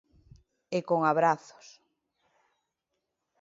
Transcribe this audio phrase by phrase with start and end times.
[0.77, 1.67] E con abrazos...